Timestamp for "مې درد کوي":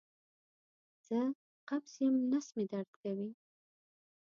2.55-3.29